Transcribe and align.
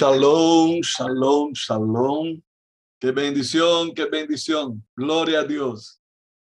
Shalom, 0.00 0.80
shalom, 0.80 1.52
shalom. 1.52 2.40
Qué 2.98 3.10
bendición, 3.10 3.92
qué 3.94 4.06
bendición. 4.06 4.82
Gloria 4.96 5.40
a 5.40 5.44
Dios. 5.44 6.00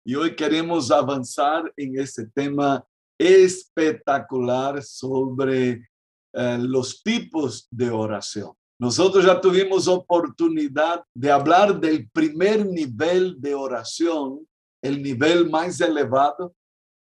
Y 0.04 0.16
hoy 0.16 0.34
queremos 0.34 0.91
avanzar 0.91 1.72
en 1.77 1.96
este 1.96 2.27
tema 2.27 2.85
espectacular 3.17 4.82
sobre 4.82 5.89
eh, 6.32 6.59
los 6.62 7.00
tipos 7.00 7.68
de 7.71 7.90
oración. 7.90 8.54
Nosotros 8.77 9.25
ya 9.25 9.40
tuvimos 9.40 9.86
oportunidad 9.86 11.05
de 11.14 11.30
hablar 11.30 11.79
del 11.79 12.11
primer 12.11 12.66
nivel 12.66 13.41
de 13.41 13.55
oración, 13.55 14.45
el 14.82 15.00
nivel 15.00 15.48
más 15.48 15.80
elevado, 15.80 16.57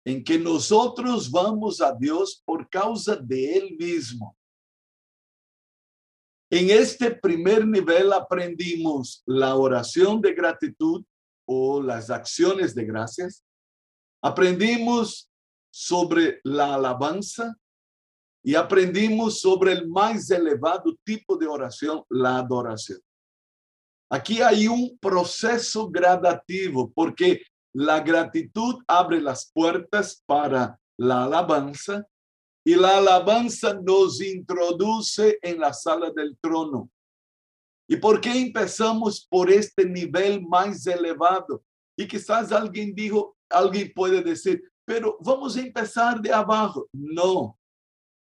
en 0.02 0.24
que 0.24 0.38
nosotros 0.38 1.30
vamos 1.30 1.82
a 1.82 1.92
Dios 1.92 2.42
por 2.42 2.66
causa 2.70 3.16
de 3.16 3.58
Él 3.58 3.76
mismo. 3.78 4.37
En 6.50 6.70
este 6.70 7.10
primer 7.10 7.66
nivel 7.66 8.12
aprendimos 8.12 9.22
la 9.26 9.54
oración 9.54 10.20
de 10.20 10.32
gratitud 10.32 11.04
o 11.46 11.82
las 11.82 12.08
acciones 12.08 12.74
de 12.74 12.84
gracias. 12.84 13.44
Aprendimos 14.22 15.30
sobre 15.70 16.40
la 16.44 16.74
alabanza 16.74 17.54
y 18.42 18.54
aprendimos 18.54 19.40
sobre 19.40 19.72
el 19.72 19.88
más 19.88 20.30
elevado 20.30 20.96
tipo 21.04 21.36
de 21.36 21.46
oración, 21.46 22.02
la 22.08 22.38
adoración. 22.38 23.00
Aquí 24.10 24.40
hay 24.40 24.68
un 24.68 24.98
proceso 24.98 25.90
gradativo 25.90 26.90
porque 26.94 27.42
la 27.74 28.00
gratitud 28.00 28.76
abre 28.86 29.20
las 29.20 29.50
puertas 29.52 30.22
para 30.24 30.80
la 30.96 31.24
alabanza 31.24 32.06
y 32.68 32.74
la 32.74 32.98
alabanza 32.98 33.72
nos 33.82 34.20
introduce 34.20 35.38
en 35.40 35.58
la 35.58 35.72
sala 35.72 36.10
del 36.10 36.36
trono. 36.38 36.90
¿Y 37.88 37.96
por 37.96 38.20
qué 38.20 38.30
empezamos 38.30 39.26
por 39.26 39.50
este 39.50 39.86
nivel 39.86 40.46
más 40.46 40.86
elevado? 40.86 41.64
Y 41.96 42.06
quizás 42.06 42.52
alguien 42.52 42.94
dijo, 42.94 43.38
alguien 43.48 43.90
puede 43.94 44.22
decir, 44.22 44.62
pero 44.84 45.16
vamos 45.20 45.56
a 45.56 45.62
empezar 45.62 46.20
de 46.20 46.30
abajo. 46.30 46.86
No, 46.92 47.58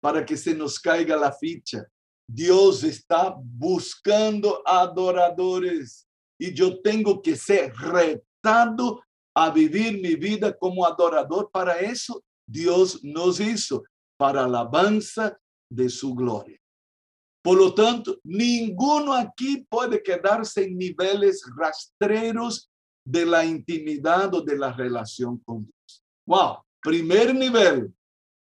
para 0.01 0.25
que 0.25 0.37
se 0.37 0.55
nos 0.55 0.79
caiga 0.79 1.17
la 1.17 1.33
ficha. 1.33 1.85
Dios 2.25 2.85
está 2.85 3.35
buscando 3.43 4.63
adoradores 4.65 6.07
y 6.39 6.55
yo 6.55 6.81
tengo 6.81 7.21
que 7.21 7.35
ser 7.35 7.73
retado 7.75 9.03
a 9.35 9.51
vivir 9.51 10.01
mi 10.01 10.15
vida 10.15 10.57
como 10.57 10.87
adorador. 10.87 11.51
Para 11.51 11.81
eso 11.81 12.23
Dios 12.47 13.03
nos 13.03 13.41
hizo 13.41 13.83
para 14.19 14.45
alabanza 14.45 15.39
de 15.71 15.89
su 15.89 16.15
gloria. 16.15 16.59
Por 17.43 17.57
lo 17.57 17.73
tanto, 17.73 18.19
ninguno 18.25 19.15
aquí 19.15 19.65
puede 19.71 20.03
quedarse 20.03 20.65
en 20.65 20.77
niveles 20.77 21.43
rastreros 21.57 22.69
de 23.07 23.25
la 23.25 23.45
intimidad 23.45 24.35
o 24.35 24.43
de 24.43 24.59
la 24.59 24.73
relación 24.73 25.39
con 25.39 25.65
Dios. 25.65 26.05
Wow, 26.27 26.59
primer 26.83 27.35
nivel, 27.35 27.95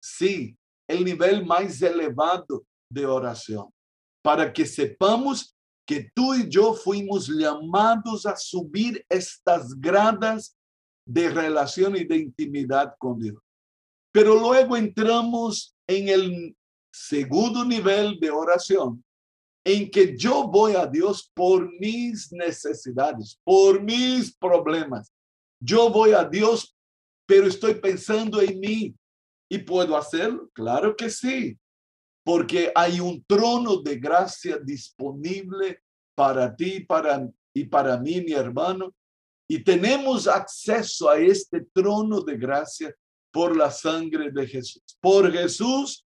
sí, 0.03 0.57
el 0.89 1.05
nivel 1.05 1.45
más 1.45 1.81
elevado 1.81 2.65
de 2.91 3.05
oración, 3.05 3.69
para 4.21 4.51
que 4.51 4.65
sepamos 4.65 5.55
que 5.87 6.11
tú 6.13 6.33
y 6.33 6.49
yo 6.49 6.73
fuimos 6.73 7.27
llamados 7.27 8.25
a 8.25 8.35
subir 8.35 9.05
estas 9.07 9.79
gradas 9.79 10.57
de 11.07 11.29
relación 11.29 11.95
y 11.95 12.03
de 12.03 12.17
intimidad 12.17 12.93
con 12.97 13.19
Dios. 13.19 13.41
Pero 14.11 14.35
luego 14.35 14.75
entramos 14.75 15.75
en 15.87 16.09
el 16.09 16.57
segundo 16.91 17.63
nivel 17.63 18.19
de 18.19 18.29
oración, 18.29 19.03
en 19.63 19.89
que 19.89 20.17
yo 20.17 20.47
voy 20.47 20.73
a 20.73 20.85
Dios 20.85 21.31
por 21.33 21.71
mis 21.79 22.31
necesidades, 22.31 23.39
por 23.43 23.81
mis 23.81 24.35
problemas. 24.35 25.13
Yo 25.61 25.89
voy 25.89 26.11
a 26.11 26.23
Dios, 26.23 26.75
pero 27.25 27.47
estoy 27.47 27.75
pensando 27.75 28.41
en 28.41 28.59
mí. 28.59 28.95
¿Y 29.49 29.59
puedo 29.59 29.97
hacerlo? 29.97 30.49
Claro 30.53 30.95
que 30.95 31.09
sí, 31.09 31.57
porque 32.23 32.71
hay 32.73 32.99
un 32.99 33.23
trono 33.25 33.77
de 33.77 33.97
gracia 33.97 34.57
disponible 34.57 35.81
para 36.15 36.55
ti 36.55 36.81
para, 36.81 37.27
y 37.53 37.65
para 37.65 37.97
mí, 37.97 38.21
mi 38.21 38.33
hermano. 38.33 38.93
Y 39.49 39.63
tenemos 39.63 40.27
acceso 40.27 41.09
a 41.09 41.17
este 41.19 41.65
trono 41.73 42.21
de 42.21 42.37
gracia 42.37 42.95
por 43.31 43.55
la 43.55 43.71
sangre 43.71 44.31
de 44.31 44.47
Jesús. 44.47 44.83
Por 44.99 45.31
Jesús, 45.31 46.05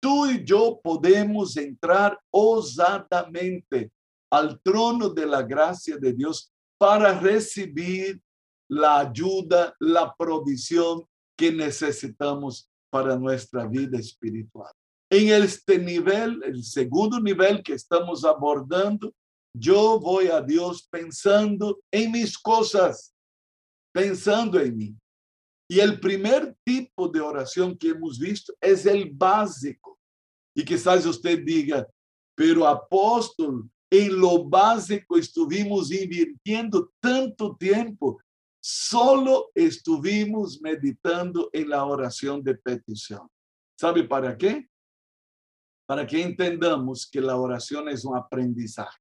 tú 0.00 0.26
y 0.30 0.44
yo 0.44 0.80
podemos 0.82 1.56
entrar 1.56 2.18
osadamente 2.30 3.90
al 4.30 4.60
trono 4.60 5.08
de 5.08 5.26
la 5.26 5.42
gracia 5.42 5.96
de 5.96 6.12
Dios 6.12 6.52
para 6.78 7.18
recibir 7.18 8.20
la 8.68 9.00
ayuda, 9.00 9.74
la 9.80 10.14
provisión 10.16 11.04
que 11.36 11.52
necesitamos 11.52 12.70
para 12.90 13.16
nuestra 13.16 13.66
vida 13.66 13.98
espiritual. 13.98 14.72
En 15.10 15.42
este 15.42 15.78
nivel, 15.78 16.40
el 16.44 16.62
segundo 16.62 17.18
nivel 17.18 17.62
que 17.62 17.74
estamos 17.74 18.24
abordando, 18.24 19.12
yo 19.52 19.98
voy 19.98 20.28
a 20.28 20.40
Dios 20.40 20.86
pensando 20.88 21.80
en 21.90 22.12
mis 22.12 22.38
cosas, 22.38 23.12
pensando 23.92 24.60
en 24.60 24.76
mí. 24.76 24.94
Y 25.70 25.78
el 25.78 26.00
primer 26.00 26.56
tipo 26.64 27.08
de 27.08 27.20
oración 27.20 27.78
que 27.78 27.90
hemos 27.90 28.18
visto 28.18 28.52
es 28.60 28.86
el 28.86 29.08
básico. 29.08 30.00
Y 30.52 30.64
quizás 30.64 31.06
usted 31.06 31.44
diga, 31.44 31.86
pero 32.34 32.66
apóstol, 32.66 33.70
en 33.88 34.20
lo 34.20 34.48
básico 34.48 35.16
estuvimos 35.16 35.92
invirtiendo 35.92 36.90
tanto 36.98 37.54
tiempo, 37.54 38.20
solo 38.60 39.52
estuvimos 39.54 40.60
meditando 40.60 41.48
en 41.52 41.68
la 41.68 41.84
oración 41.84 42.42
de 42.42 42.56
petición. 42.56 43.28
¿Sabe 43.78 44.02
para 44.02 44.36
qué? 44.36 44.68
Para 45.86 46.04
que 46.04 46.20
entendamos 46.20 47.08
que 47.08 47.20
la 47.20 47.36
oración 47.36 47.88
es 47.88 48.04
un 48.04 48.16
aprendizaje. 48.16 48.98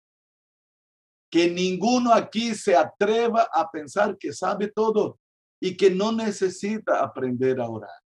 Que 1.32 1.50
ninguno 1.50 2.14
aquí 2.14 2.54
se 2.54 2.76
atreva 2.76 3.50
a 3.52 3.72
pensar 3.72 4.16
que 4.20 4.32
sabe 4.32 4.68
todo 4.68 5.18
y 5.60 5.76
que 5.76 5.90
no 5.90 6.12
necesita 6.12 7.02
aprender 7.02 7.60
a 7.60 7.70
orar. 7.70 8.00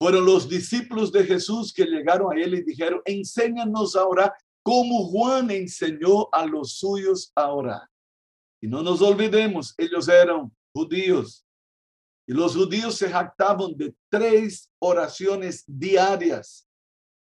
Fueron 0.00 0.26
los 0.26 0.48
discípulos 0.48 1.12
de 1.12 1.24
Jesús 1.24 1.72
que 1.72 1.84
llegaron 1.84 2.36
a 2.36 2.40
él 2.40 2.54
y 2.54 2.62
dijeron, 2.62 3.00
enséñanos 3.04 3.94
a 3.94 4.04
orar 4.04 4.34
como 4.62 5.04
Juan 5.06 5.50
enseñó 5.50 6.28
a 6.32 6.46
los 6.46 6.78
suyos 6.78 7.32
a 7.34 7.48
orar. 7.52 7.88
Y 8.60 8.68
no 8.68 8.82
nos 8.82 9.02
olvidemos, 9.02 9.74
ellos 9.76 10.08
eran 10.08 10.50
judíos. 10.72 11.44
Y 12.26 12.32
los 12.32 12.54
judíos 12.54 12.96
se 12.96 13.10
jactaban 13.10 13.76
de 13.76 13.94
tres 14.08 14.70
oraciones 14.78 15.64
diarias. 15.66 16.66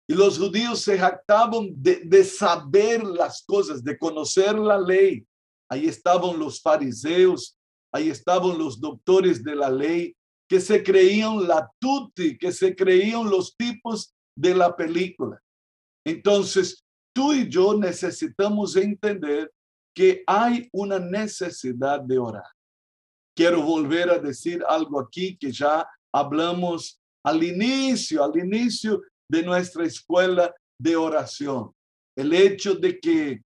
Y 0.08 0.14
los 0.14 0.38
judíos 0.38 0.80
se 0.80 0.98
jactaban 0.98 1.70
de, 1.76 2.02
de 2.06 2.24
saber 2.24 3.04
las 3.04 3.44
cosas, 3.44 3.84
de 3.84 3.98
conocer 3.98 4.58
la 4.58 4.80
ley. 4.80 5.26
Ahí 5.70 5.88
estaban 5.88 6.40
los 6.40 6.62
fariseos, 6.62 7.58
ahí 7.96 8.10
estaban 8.10 8.58
los 8.58 8.82
doctores 8.82 9.42
de 9.42 9.56
la 9.56 9.70
ley 9.70 10.14
que 10.50 10.60
se 10.60 10.84
creían 10.84 11.48
la 11.48 11.72
tuti, 11.80 12.38
que 12.38 12.52
se 12.52 12.76
creían 12.76 13.30
los 13.30 13.56
tipos 13.56 14.14
de 14.38 14.54
la 14.54 14.76
película. 14.76 15.42
Entonces, 16.06 16.84
tú 17.16 17.34
y 17.34 17.50
yo 17.50 17.74
necesitamos 17.74 18.76
entender 18.76 19.50
que 19.96 20.24
hay 20.28 20.68
una 20.74 21.00
necesidad 21.00 22.02
de 22.02 22.20
orar. 22.20 22.52
Quiero 23.34 23.62
volver 23.62 24.10
a 24.10 24.20
decir 24.20 24.62
algo 24.68 25.00
aquí 25.00 25.38
que 25.38 25.52
ya 25.54 25.88
hablamos 26.14 27.00
al 27.26 27.42
inicio, 27.44 28.26
al 28.26 28.38
inicio 28.38 29.02
de 29.32 29.42
nuestra 29.42 29.86
escuela 29.86 30.54
de 30.78 30.98
oración. 30.98 31.72
El 32.18 32.34
hecho 32.34 32.76
de 32.76 33.00
que 33.00 33.42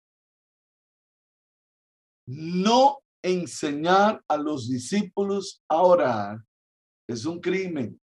no 2.27 2.99
enseñar 3.21 4.23
a 4.27 4.37
los 4.37 4.69
discípulos 4.69 5.61
a 5.67 5.81
orar 5.81 6.39
es 7.07 7.25
un 7.25 7.39
crimen 7.39 7.99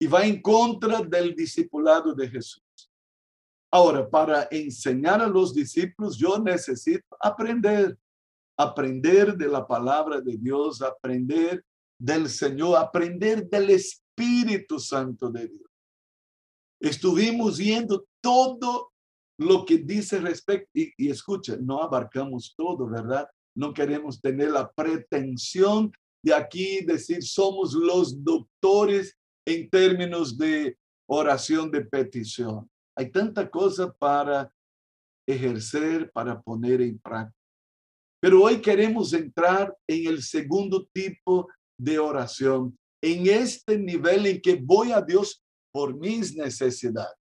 y 0.00 0.06
va 0.06 0.26
en 0.26 0.40
contra 0.40 1.00
del 1.02 1.34
discipulado 1.34 2.14
de 2.14 2.28
Jesús. 2.28 2.62
Ahora, 3.70 4.08
para 4.08 4.48
enseñar 4.50 5.20
a 5.20 5.26
los 5.26 5.52
discípulos, 5.54 6.16
yo 6.16 6.38
necesito 6.38 7.04
aprender, 7.20 7.98
aprender 8.58 9.36
de 9.36 9.48
la 9.48 9.66
palabra 9.66 10.20
de 10.20 10.36
Dios, 10.36 10.80
aprender 10.82 11.64
del 11.98 12.28
Señor, 12.28 12.76
aprender 12.76 13.48
del 13.48 13.70
Espíritu 13.70 14.78
Santo 14.78 15.30
de 15.30 15.48
Dios. 15.48 15.70
Estuvimos 16.80 17.58
viendo 17.58 18.06
todo 18.22 18.92
lo 19.38 19.64
que 19.64 19.78
dice 19.78 20.20
respecto, 20.20 20.70
y, 20.74 21.10
escucha, 21.10 21.56
no 21.60 21.82
abarcamos 21.82 22.54
todo, 22.56 22.86
¿verdad? 22.88 23.28
No 23.56 23.72
queremos 23.72 24.20
tener 24.20 24.50
la 24.50 24.70
pretensión 24.70 25.90
de 26.22 26.34
aquí 26.34 26.84
decir 26.84 27.22
somos 27.22 27.72
los 27.72 28.22
doctores 28.22 29.16
en 29.46 29.70
términos 29.70 30.36
de 30.36 30.76
oración 31.08 31.70
de 31.70 31.84
petición. 31.84 32.68
Hay 32.96 33.10
tanta 33.10 33.48
cosa 33.48 33.92
para 33.92 34.52
ejercer, 35.26 36.10
para 36.12 36.40
poner 36.40 36.80
en 36.80 36.98
práctica. 36.98 37.36
Pero 38.20 38.42
hoy 38.42 38.60
queremos 38.60 39.12
entrar 39.12 39.76
en 39.86 40.06
el 40.06 40.22
segundo 40.22 40.86
tipo 40.92 41.48
de 41.78 41.98
oración, 41.98 42.76
en 43.02 43.26
este 43.28 43.78
nivel 43.78 44.26
en 44.26 44.40
que 44.40 44.56
voy 44.56 44.92
a 44.92 45.00
Dios 45.00 45.42
por 45.72 45.96
mis 45.96 46.34
necesidades. 46.34 47.16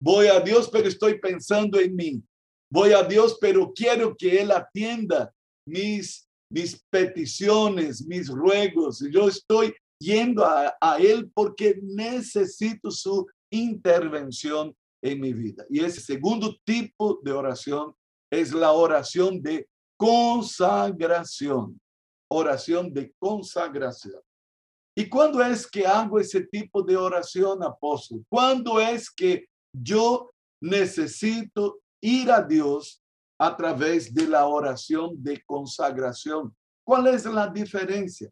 Voy 0.00 0.28
a 0.28 0.40
Dios, 0.40 0.68
pero 0.70 0.88
estoy 0.88 1.18
pensando 1.18 1.78
en 1.78 1.94
mí. 1.94 2.22
Voy 2.70 2.92
a 2.92 3.02
Dios, 3.02 3.38
pero 3.40 3.72
quiero 3.74 4.16
que 4.16 4.40
Él 4.40 4.50
atienda 4.50 5.32
mis, 5.66 6.28
mis 6.50 6.82
peticiones, 6.90 8.06
mis 8.06 8.28
ruegos. 8.28 9.04
Yo 9.10 9.28
estoy 9.28 9.74
yendo 10.00 10.44
a, 10.44 10.74
a 10.80 10.96
Él 10.98 11.30
porque 11.34 11.78
necesito 11.82 12.90
su 12.90 13.26
intervención 13.50 14.74
en 15.02 15.20
mi 15.20 15.32
vida. 15.32 15.64
Y 15.68 15.80
ese 15.80 16.00
segundo 16.00 16.56
tipo 16.64 17.20
de 17.22 17.32
oración 17.32 17.94
es 18.30 18.52
la 18.52 18.72
oración 18.72 19.42
de 19.42 19.68
consagración. 19.98 21.80
Oración 22.28 22.92
de 22.92 23.12
consagración. 23.18 24.20
¿Y 24.98 25.08
cuándo 25.08 25.42
es 25.42 25.66
que 25.66 25.86
hago 25.86 26.18
ese 26.18 26.40
tipo 26.40 26.82
de 26.82 26.96
oración, 26.96 27.62
apóstol? 27.62 28.24
¿Cuándo 28.28 28.80
es 28.80 29.10
que 29.10 29.46
yo 29.72 30.30
necesito 30.60 31.78
ir 32.02 32.30
a 32.30 32.42
Dios 32.42 33.02
a 33.38 33.56
través 33.56 34.12
de 34.12 34.26
la 34.26 34.46
oración 34.46 35.22
de 35.22 35.42
consagración? 35.44 36.54
¿Cuál 36.84 37.08
es 37.08 37.24
la 37.24 37.48
diferencia? 37.48 38.30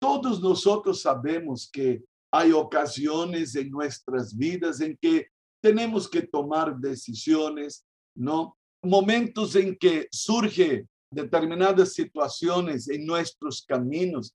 Todos 0.00 0.40
nosotros 0.40 1.02
sabemos 1.02 1.68
que 1.70 2.02
hay 2.32 2.52
ocasiones 2.52 3.54
en 3.56 3.70
nuestras 3.70 4.36
vidas 4.36 4.80
en 4.80 4.96
que 4.96 5.26
tenemos 5.62 6.08
que 6.08 6.22
tomar 6.22 6.76
decisiones, 6.76 7.84
¿no? 8.16 8.56
Momentos 8.82 9.54
en 9.56 9.76
que 9.76 10.08
surge 10.10 10.86
determinadas 11.12 11.92
situaciones 11.92 12.88
en 12.88 13.04
nuestros 13.04 13.64
caminos, 13.66 14.34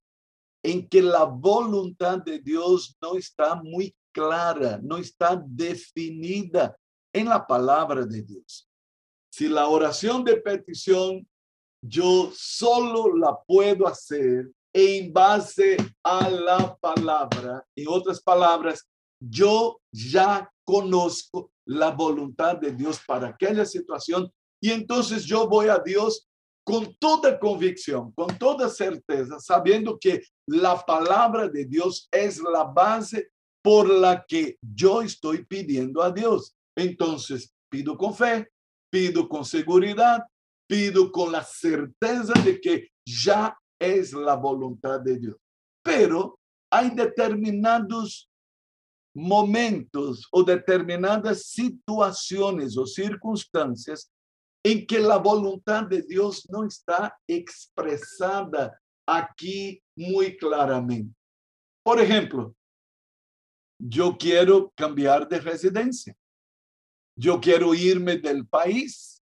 en 0.62 0.86
que 0.88 1.02
la 1.02 1.24
voluntad 1.24 2.18
de 2.22 2.38
Dios 2.38 2.96
no 3.00 3.16
está 3.16 3.56
muy 3.56 3.94
clara, 4.12 4.78
no 4.82 4.98
está 4.98 5.42
definida 5.46 6.76
en 7.12 7.28
la 7.28 7.44
palabra 7.44 8.04
de 8.04 8.22
Dios. 8.22 8.65
Si 9.36 9.48
la 9.48 9.68
oración 9.68 10.24
de 10.24 10.38
petición 10.38 11.28
yo 11.82 12.32
solo 12.34 13.14
la 13.14 13.38
puedo 13.46 13.86
hacer 13.86 14.50
en 14.72 15.12
base 15.12 15.76
a 16.02 16.30
la 16.30 16.74
palabra, 16.76 17.62
en 17.76 17.86
otras 17.86 18.22
palabras, 18.22 18.88
yo 19.20 19.78
ya 19.92 20.50
conozco 20.64 21.50
la 21.66 21.90
voluntad 21.90 22.56
de 22.56 22.72
Dios 22.72 22.98
para 23.06 23.28
aquella 23.28 23.66
situación 23.66 24.32
y 24.58 24.70
entonces 24.70 25.26
yo 25.26 25.46
voy 25.46 25.68
a 25.68 25.80
Dios 25.84 26.26
con 26.64 26.96
toda 26.98 27.38
convicción, 27.38 28.12
con 28.12 28.38
toda 28.38 28.70
certeza, 28.70 29.38
sabiendo 29.38 29.98
que 29.98 30.22
la 30.46 30.82
palabra 30.82 31.46
de 31.46 31.66
Dios 31.66 32.08
es 32.10 32.40
la 32.40 32.64
base 32.64 33.28
por 33.62 33.86
la 33.86 34.24
que 34.26 34.56
yo 34.62 35.02
estoy 35.02 35.44
pidiendo 35.44 36.02
a 36.02 36.10
Dios. 36.10 36.56
Entonces, 36.74 37.54
pido 37.68 37.98
con 37.98 38.14
fe, 38.14 38.48
pido 38.90 39.28
con 39.28 39.44
seguridad, 39.44 40.22
pido 40.68 41.10
con 41.12 41.32
la 41.32 41.42
certeza 41.42 42.32
de 42.44 42.60
que 42.60 42.88
ya 43.04 43.56
es 43.78 44.12
la 44.12 44.34
voluntad 44.34 45.00
de 45.00 45.18
Dios. 45.18 45.36
Pero 45.82 46.38
hay 46.70 46.90
determinados 46.90 48.28
momentos 49.14 50.26
o 50.30 50.42
determinadas 50.42 51.46
situaciones 51.46 52.76
o 52.76 52.86
circunstancias 52.86 54.10
en 54.64 54.86
que 54.86 54.98
la 54.98 55.16
voluntad 55.16 55.84
de 55.84 56.02
Dios 56.02 56.46
no 56.50 56.64
está 56.64 57.16
expresada 57.26 58.78
aquí 59.06 59.80
muy 59.96 60.36
claramente. 60.36 61.14
Por 61.84 62.00
ejemplo, 62.00 62.54
yo 63.78 64.16
quiero 64.18 64.72
cambiar 64.74 65.28
de 65.28 65.40
residencia. 65.40 66.16
Yo 67.18 67.40
quiero 67.40 67.74
irme 67.74 68.18
del 68.18 68.46
país. 68.46 69.22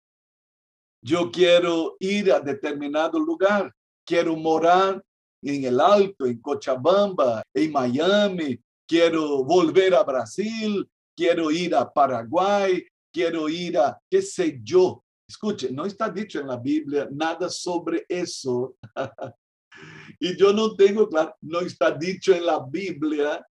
Yo 1.03 1.31
quiero 1.31 1.97
ir 2.01 2.31
a 2.33 2.41
determinado 2.41 3.19
lugar. 3.19 3.75
Quiero 4.05 4.37
morar 4.37 5.03
en 5.43 5.65
el 5.65 5.81
Alto, 5.81 6.27
en 6.27 6.41
Cochabamba, 6.41 7.43
en 7.55 7.73
Miami, 7.73 8.61
quiero 8.87 9.45
volver 9.45 9.95
a 9.95 10.03
Brasil, 10.03 10.89
quiero 11.17 11.51
ir 11.51 11.75
a 11.75 11.91
Paraguay, 11.91 12.85
quiero 13.13 13.49
ir 13.49 13.79
a 13.79 13.99
qué 14.11 14.23
sé 14.23 14.61
yo. 14.63 15.05
Escuche, 15.29 15.71
no 15.71 15.85
está 15.85 16.09
dicho 16.09 16.41
en 16.41 16.49
la 16.49 16.57
Biblia 16.57 17.09
nada 17.11 17.49
sobre 17.49 18.05
eso. 18.09 18.77
y 20.21 20.37
yo 20.37 20.53
no 20.53 20.75
tengo 20.75 21.09
claro, 21.09 21.35
no 21.43 21.61
está 21.61 21.91
dicho 21.91 22.35
en 22.35 22.47
la 22.47 22.65
Biblia 22.67 23.47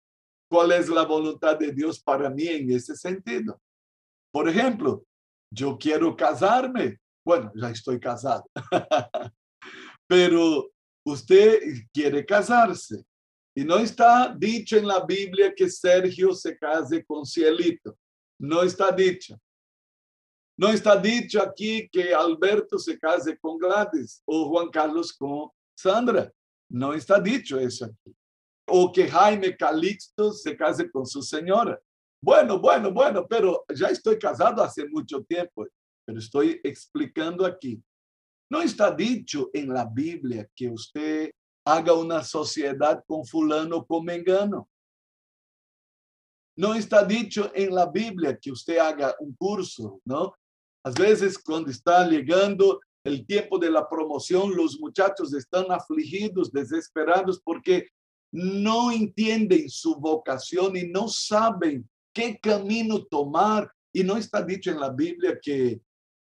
cuál 0.48 0.72
es 0.72 0.88
la 0.88 1.04
voluntad 1.04 1.58
de 1.58 1.72
Dios 1.72 2.00
para 2.00 2.31
mí 2.31 2.46
en 2.46 2.70
ese 2.70 2.96
sentido. 2.96 3.60
Por 4.34 4.48
ejemplo, 4.48 5.06
yo 5.48 5.78
quiero 5.78 6.16
casarme. 6.16 6.98
Bueno, 7.25 7.52
ya 7.54 7.70
estoy 7.70 8.00
casado. 8.00 8.44
Pero 10.08 10.72
usted 11.06 11.60
quiere 11.92 12.26
casarse. 12.26 13.04
Y 13.56 13.64
no 13.64 13.78
está 13.78 14.34
dicho 14.36 14.76
en 14.76 14.88
la 14.88 15.06
Biblia 15.06 15.54
que 15.54 15.70
Sergio 15.70 16.34
se 16.34 16.58
case 16.58 17.04
con 17.04 17.25
Cielito. 17.25 17.96
No 18.40 18.64
está 18.64 18.90
dicho. 18.90 19.38
No 20.58 20.69
está 20.70 20.96
dicho 20.96 21.40
aquí 21.40 21.88
que 21.88 22.12
Alberto 22.12 22.76
se 22.76 22.98
case 22.98 23.38
con 23.38 23.56
Gladys 23.56 24.20
o 24.25 24.48
Juan 24.48 24.69
Carlos 24.70 25.12
con 25.12 25.48
Sandra. 25.78 26.28
No 26.69 26.92
está 26.92 27.20
dicho 27.20 27.56
eso 27.60 27.84
aquí. 27.84 28.16
O 28.66 28.90
que 28.90 29.06
Jaime 29.06 29.56
Calixto 29.56 30.32
se 30.32 30.56
case 30.56 30.90
con 30.90 31.06
su 31.06 31.22
señora. 31.22 31.81
Bueno, 32.25 32.59
bueno, 32.59 32.91
bueno, 32.91 33.26
pero 33.29 33.67
ya 33.75 33.88
estoy 33.88 34.19
casado 34.19 34.62
hace 34.62 34.88
mucho 34.88 35.23
tiempo, 35.25 35.67
pero 36.06 36.19
estoy 36.19 36.59
explicando 36.65 37.44
aquí. 37.44 37.82
No 38.50 38.62
está 38.62 38.91
dicho 38.91 39.50
en 39.53 39.69
la 39.69 39.85
Biblia 39.85 40.49
que 40.56 40.71
usted 40.71 41.32
haga 41.67 41.93
una 41.93 42.25
sociedad 42.25 43.05
con 43.06 43.26
fulano 43.26 43.85
con 43.85 44.06
mengano. 44.06 44.71
No 46.56 46.73
está 46.73 47.05
dicho 47.05 47.53
en 47.55 47.75
la 47.75 47.91
Biblia 47.91 48.39
que 48.41 48.51
usted 48.51 48.79
haga 48.79 49.15
un 49.20 49.34
curso, 49.34 50.01
¿no? 50.06 50.34
A 50.82 50.91
veces 50.93 51.37
cuando 51.37 51.70
está 51.70 52.08
llegando 52.08 52.81
el 53.05 53.27
tiempo 53.27 53.58
de 53.58 53.70
la 53.70 53.87
promoción, 53.87 54.56
los 54.56 54.81
muchachos 54.81 55.34
están 55.34 55.70
afligidos, 55.70 56.51
desesperados, 56.51 57.39
porque 57.44 57.87
no 58.32 58.91
entienden 58.91 59.69
su 59.69 59.96
vocación 59.96 60.75
y 60.75 60.89
no 60.89 61.06
saben 61.06 61.87
qué 62.15 62.39
camino 62.39 63.05
tomar. 63.05 63.71
Y 63.93 64.03
no 64.03 64.17
está 64.17 64.43
dicho 64.43 64.71
en 64.71 64.81
la 64.81 64.91
Biblia 64.91 65.39
que, 65.41 65.81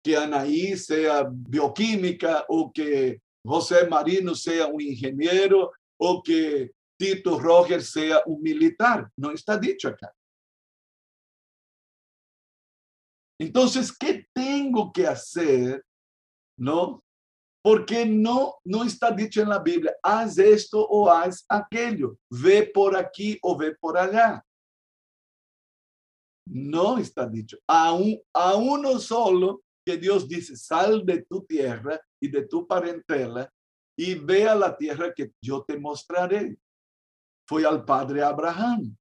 que 0.03 0.15
Anaí 0.15 0.77
sea 0.77 1.27
bioquímica 1.29 2.45
o 2.47 2.71
que 2.71 3.21
José 3.45 3.87
Marino 3.87 4.35
sea 4.35 4.67
un 4.67 4.81
ingeniero 4.81 5.71
o 5.97 6.21
que 6.21 6.71
Tito 6.97 7.39
Roger 7.39 7.81
sea 7.81 8.21
un 8.25 8.41
militar. 8.41 9.09
No 9.15 9.31
está 9.31 9.57
dicho 9.57 9.87
acá. 9.87 10.13
Entonces, 13.39 13.95
¿qué 13.95 14.27
tengo 14.33 14.91
que 14.91 15.05
hacer? 15.05 15.83
¿No? 16.57 17.03
Porque 17.63 18.05
no, 18.05 18.55
no 18.63 18.83
está 18.83 19.11
dicho 19.11 19.41
en 19.41 19.49
la 19.49 19.59
Biblia, 19.59 19.93
haz 20.01 20.37
esto 20.37 20.87
o 20.87 21.11
haz 21.11 21.45
aquello, 21.49 22.17
ve 22.29 22.71
por 22.73 22.95
aquí 22.95 23.37
o 23.41 23.57
ve 23.57 23.75
por 23.75 23.97
allá. 23.97 24.43
No 26.49 26.97
está 26.97 27.27
dicho. 27.27 27.57
A, 27.67 27.97
a 28.33 28.55
uno 28.55 28.99
solo 28.99 29.63
que 29.85 29.97
Dios 29.97 30.27
dice, 30.27 30.55
sal 30.55 31.05
de 31.05 31.23
tu 31.23 31.45
tierra 31.45 31.99
y 32.21 32.27
de 32.29 32.45
tu 32.45 32.67
parentela 32.67 33.51
y 33.97 34.15
ve 34.15 34.47
a 34.47 34.53
la 34.53 34.75
tierra 34.75 35.13
que 35.13 35.31
yo 35.41 35.63
te 35.63 35.79
mostraré. 35.79 36.57
Fue 37.47 37.65
al 37.65 37.85
padre 37.85 38.21
Abraham. 38.21 38.95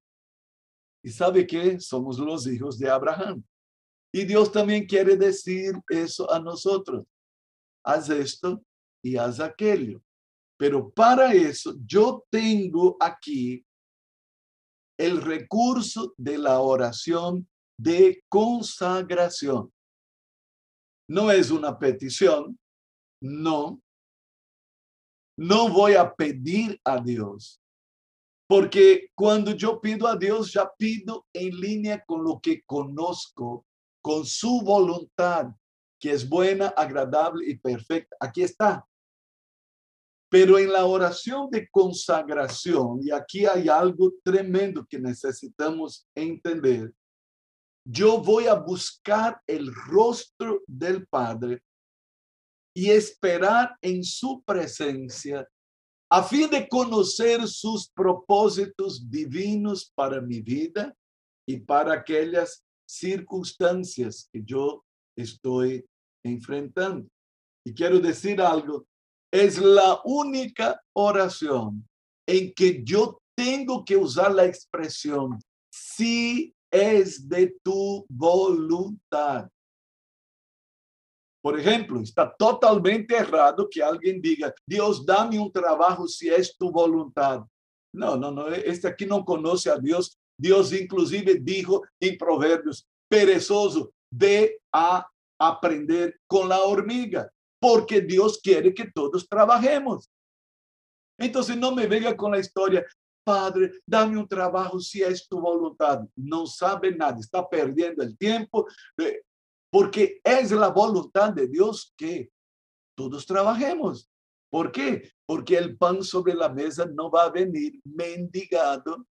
Y 1.02 1.10
sabe 1.10 1.46
que 1.46 1.80
somos 1.80 2.18
los 2.18 2.46
hijos 2.46 2.78
de 2.78 2.88
Abraham. 2.88 3.44
Y 4.12 4.24
Dios 4.24 4.50
también 4.50 4.86
quiere 4.86 5.16
decir 5.16 5.74
eso 5.88 6.32
a 6.32 6.38
nosotros. 6.38 7.04
Haz 7.84 8.08
esto 8.08 8.62
y 9.02 9.16
haz 9.16 9.40
aquello. 9.40 10.00
Pero 10.56 10.88
para 10.88 11.34
eso 11.34 11.74
yo 11.84 12.24
tengo 12.30 12.96
aquí 12.98 13.65
el 14.98 15.22
recurso 15.22 16.14
de 16.16 16.38
la 16.38 16.60
oración 16.60 17.48
de 17.78 18.22
consagración. 18.28 19.72
No 21.08 21.30
es 21.30 21.50
una 21.50 21.78
petición, 21.78 22.58
no. 23.22 23.80
No 25.38 25.68
voy 25.68 25.94
a 25.94 26.14
pedir 26.14 26.80
a 26.82 26.98
Dios, 26.98 27.60
porque 28.48 29.10
cuando 29.14 29.52
yo 29.52 29.80
pido 29.80 30.06
a 30.06 30.16
Dios, 30.16 30.52
ya 30.52 30.70
pido 30.78 31.26
en 31.32 31.50
línea 31.60 32.02
con 32.06 32.24
lo 32.24 32.40
que 32.40 32.62
conozco, 32.62 33.66
con 34.02 34.24
su 34.24 34.62
voluntad, 34.62 35.48
que 36.00 36.12
es 36.12 36.26
buena, 36.26 36.68
agradable 36.68 37.46
y 37.46 37.58
perfecta. 37.58 38.16
Aquí 38.18 38.42
está. 38.42 38.86
Pero 40.28 40.58
en 40.58 40.72
la 40.72 40.84
oración 40.84 41.50
de 41.50 41.68
consagración, 41.70 43.00
y 43.02 43.10
aquí 43.10 43.46
hay 43.46 43.68
algo 43.68 44.12
tremendo 44.24 44.84
que 44.84 44.98
necesitamos 44.98 46.06
entender, 46.14 46.92
yo 47.88 48.18
voy 48.20 48.46
a 48.46 48.54
buscar 48.54 49.40
el 49.46 49.72
rostro 49.72 50.62
del 50.66 51.06
Padre 51.06 51.62
y 52.74 52.90
esperar 52.90 53.76
en 53.80 54.02
su 54.02 54.42
presencia 54.42 55.48
a 56.10 56.22
fin 56.22 56.48
de 56.50 56.68
conocer 56.68 57.46
sus 57.46 57.88
propósitos 57.88 59.08
divinos 59.10 59.92
para 59.94 60.20
mi 60.20 60.40
vida 60.40 60.94
y 61.46 61.58
para 61.58 61.94
aquellas 61.94 62.64
circunstancias 62.88 64.28
que 64.32 64.42
yo 64.44 64.84
estoy 65.16 65.84
enfrentando. 66.24 67.08
Y 67.64 67.74
quiero 67.74 67.98
decir 67.98 68.40
algo, 68.40 68.86
es 69.44 69.58
la 69.58 70.00
única 70.04 70.80
oración 70.94 71.86
en 72.26 72.54
que 72.54 72.82
yo 72.82 73.18
tengo 73.36 73.84
que 73.84 73.96
usar 73.96 74.34
la 74.34 74.46
expresión 74.46 75.38
si 75.70 76.54
es 76.70 77.28
de 77.28 77.54
tu 77.62 78.06
voluntad. 78.08 79.48
Por 81.42 81.60
ejemplo, 81.60 82.00
está 82.00 82.34
totalmente 82.36 83.14
errado 83.14 83.68
que 83.70 83.82
alguien 83.82 84.20
diga, 84.20 84.52
Dios, 84.66 85.04
dame 85.04 85.38
un 85.38 85.52
trabajo 85.52 86.08
si 86.08 86.28
es 86.28 86.56
tu 86.56 86.70
voluntad. 86.70 87.42
No, 87.94 88.16
no, 88.16 88.30
no, 88.30 88.48
este 88.48 88.88
aquí 88.88 89.06
no 89.06 89.24
conoce 89.24 89.70
a 89.70 89.78
Dios. 89.78 90.18
Dios 90.38 90.72
inclusive 90.72 91.36
dijo 91.40 91.82
en 92.00 92.16
Proverbios, 92.16 92.86
perezoso, 93.08 93.92
ve 94.10 94.60
a 94.72 95.06
aprender 95.38 96.18
con 96.26 96.48
la 96.48 96.62
hormiga, 96.62 97.30
porque 97.60 98.00
Dios 98.00 98.40
quiere 98.42 98.72
que 98.74 98.90
todos 98.90 99.28
trabajemos. 99.28 100.10
Entonces 101.18 101.56
no 101.56 101.74
me 101.74 101.86
venga 101.86 102.16
con 102.16 102.32
la 102.32 102.38
historia, 102.38 102.84
Padre, 103.24 103.72
dame 103.84 104.18
un 104.18 104.28
trabajo 104.28 104.78
si 104.78 105.02
es 105.02 105.26
tu 105.26 105.40
voluntad. 105.40 106.06
No 106.14 106.46
sabe 106.46 106.94
nada, 106.94 107.18
está 107.18 107.48
perdiendo 107.48 108.02
el 108.02 108.16
tiempo, 108.16 108.66
eh, 108.98 109.22
porque 109.70 110.20
es 110.22 110.52
la 110.52 110.68
voluntad 110.68 111.32
de 111.32 111.48
Dios 111.48 111.92
que 111.96 112.30
todos 112.96 113.26
trabajemos. 113.26 114.08
¿Por 114.50 114.70
qué? 114.70 115.10
Porque 115.26 115.58
el 115.58 115.76
pan 115.76 116.02
sobre 116.02 116.34
la 116.34 116.48
mesa 116.48 116.86
no 116.86 117.10
va 117.10 117.24
a 117.24 117.30
venir 117.30 117.80
mendigado. 117.84 119.04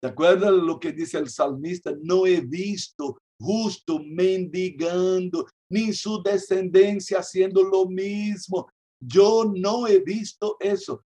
¿Te 0.00 0.08
acuerdas 0.08 0.52
lo 0.52 0.78
que 0.78 0.92
dice 0.92 1.18
el 1.18 1.28
salmista? 1.28 1.92
No 2.00 2.26
he 2.26 2.40
visto 2.40 3.18
justo 3.38 3.98
mendigando, 3.98 5.46
ni 5.70 5.92
su 5.92 6.22
descendencia 6.22 7.18
haciendo 7.18 7.62
lo 7.62 7.86
mismo. 7.86 8.68
Yo 9.00 9.52
no 9.54 9.86
he 9.86 10.00
visto 10.00 10.56
eso. 10.60 11.04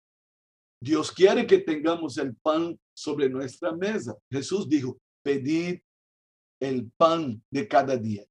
Dios 0.81 1.11
quiere 1.11 1.47
que 1.47 1.59
tengamos 1.59 2.17
el 2.17 2.35
pan 2.35 2.77
sobre 2.95 3.29
nuestra 3.29 3.71
mesa. 3.71 4.15
Jesús 4.31 4.67
dijo, 4.67 4.97
pedid 5.23 5.79
el 6.59 6.91
pan 6.97 7.41
de 7.51 7.67
cada 7.67 7.95
día. 7.97 8.23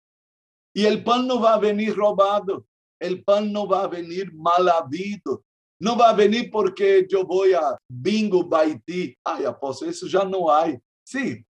Y 0.74 0.84
el 0.84 1.04
pan 1.04 1.26
no 1.26 1.40
va 1.40 1.54
a 1.54 1.58
venir 1.58 1.94
robado, 1.94 2.66
el 3.00 3.22
pan 3.22 3.52
no 3.52 3.66
va 3.66 3.84
a 3.84 3.88
venir 3.88 4.32
mal 4.34 4.68
habido, 4.68 5.44
no 5.80 5.96
va 5.96 6.10
a 6.10 6.14
venir 6.14 6.50
porque 6.50 7.06
yo 7.08 7.24
voy 7.24 7.52
a 7.52 7.76
bingo 7.88 8.44
Baití. 8.44 9.16
Ay, 9.24 9.44
apóstol, 9.44 9.88
eso 9.88 10.06
ya 10.06 10.24
no 10.24 10.50
hay. 10.50 10.78
Sí, 11.06 11.44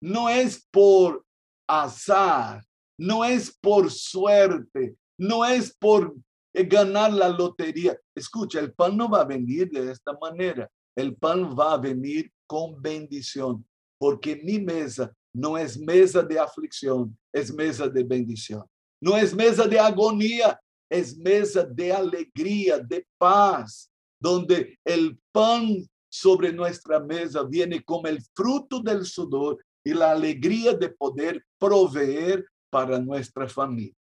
no 0.00 0.28
es 0.28 0.66
por 0.70 1.24
azar, 1.68 2.64
no 2.98 3.24
es 3.24 3.56
por 3.60 3.90
suerte, 3.90 4.96
no 5.18 5.44
es 5.44 5.72
por 5.78 6.16
ganar 6.52 7.12
la 7.12 7.28
lotería. 7.28 7.96
Escucha, 8.14 8.58
el 8.58 8.72
pan 8.72 8.96
no 8.96 9.08
va 9.08 9.20
a 9.20 9.24
venir 9.24 9.70
de 9.70 9.92
esta 9.92 10.16
manera. 10.20 10.68
El 10.96 11.14
pan 11.14 11.54
va 11.56 11.74
a 11.74 11.78
venir 11.78 12.32
con 12.46 12.80
bendición, 12.82 13.64
porque 13.98 14.36
mi 14.36 14.58
mesa 14.58 15.12
no 15.32 15.56
es 15.56 15.78
mesa 15.78 16.22
de 16.22 16.38
aflicción, 16.38 17.16
es 17.32 17.52
mesa 17.54 17.88
de 17.88 18.02
bendición. 18.02 18.64
No 19.00 19.16
es 19.16 19.32
mesa 19.34 19.68
de 19.68 19.78
agonía, 19.78 20.58
es 20.90 21.16
mesa 21.16 21.64
de 21.64 21.92
alegría, 21.92 22.78
de 22.78 23.06
paz, 23.18 23.92
donde 24.20 24.76
el 24.84 25.16
pan 25.30 25.86
sobre 26.10 26.52
nuestra 26.52 26.98
mesa 26.98 27.44
viene 27.44 27.82
como 27.84 28.08
el 28.08 28.20
fruto 28.34 28.80
del 28.80 29.04
sudor 29.04 29.58
y 29.84 29.94
la 29.94 30.12
alegría 30.12 30.74
de 30.74 30.90
poder 30.90 31.44
proveer 31.58 32.46
para 32.70 32.98
nuestra 32.98 33.48
familia. 33.48 33.94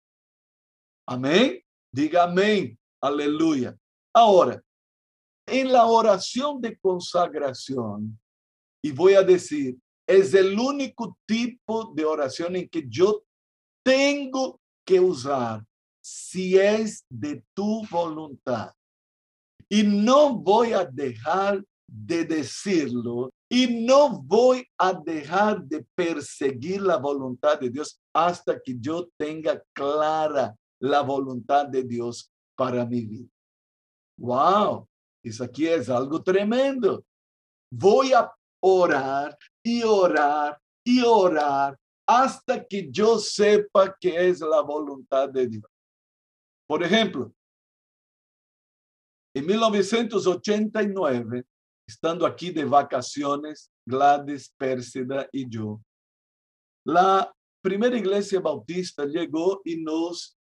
Amén. 1.08 1.62
Diga 1.91 2.24
amén. 2.24 2.77
Aleluya. 3.01 3.77
Ahora, 4.13 4.62
en 5.46 5.72
la 5.72 5.86
oración 5.86 6.60
de 6.60 6.77
consagración, 6.77 8.20
y 8.82 8.91
voy 8.91 9.13
a 9.13 9.22
decir, 9.22 9.77
es 10.08 10.34
el 10.34 10.58
único 10.60 11.17
tipo 11.25 11.91
de 11.94 12.05
oración 12.05 12.55
en 12.55 12.70
que 12.70 12.84
yo 12.88 13.24
tengo 13.84 14.60
que 14.86 15.00
usar 15.00 15.63
si 16.03 16.58
es 16.58 17.03
de 17.10 17.44
tu 17.55 17.84
voluntad. 17.89 18.72
Y 19.67 19.84
no 19.84 20.36
voy 20.36 20.74
a 20.74 20.86
dejar 20.86 21.63
de 21.88 22.25
decirlo 22.25 23.32
y 23.50 23.86
no 23.86 24.22
voy 24.22 24.65
a 24.77 24.94
dejar 24.94 25.63
de 25.63 25.86
perseguir 25.96 26.82
la 26.82 26.98
voluntad 26.98 27.60
de 27.60 27.70
Dios 27.70 28.00
hasta 28.13 28.60
que 28.60 28.75
yo 28.80 29.08
tenga 29.18 29.62
clara 29.74 30.56
la 30.80 31.01
voluntad 31.01 31.68
de 31.68 31.84
Dios 31.84 32.32
para 32.56 32.86
mi 32.86 33.06
vida. 33.06 33.30
Wow, 34.18 34.88
eso 35.24 35.44
aquí 35.44 35.68
es 35.68 35.89
algo 35.89 36.24
tremendo. 36.24 37.04
Voy 37.72 38.13
a 38.13 38.32
orar 38.62 39.38
y 39.63 39.84
orar 39.84 40.60
y 40.84 41.01
orar 41.01 41.77
hasta 42.08 42.63
que 42.63 42.89
yo 42.92 43.20
sepa 43.20 43.96
que 44.00 44.30
es 44.30 44.39
la 44.39 44.62
voluntad 44.62 45.30
de 45.30 45.48
Dios. 45.48 45.65
Por 46.68 46.84
ejemplo, 46.84 47.34
en 49.36 49.46
1989, 49.46 51.46
estando 51.88 52.25
aquí 52.25 52.51
de 52.51 52.65
vacaciones, 52.65 53.72
Gladys, 53.86 54.54
Pérsida 54.58 55.27
y 55.32 55.50
yo, 55.50 55.82
la 56.86 57.34
primera 57.62 57.98
iglesia 57.98 58.39
bautista 58.39 59.06
llegó 59.06 59.62
y 59.65 59.77
nos, 59.77 60.38